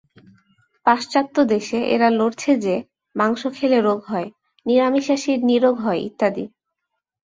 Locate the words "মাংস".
3.15-3.41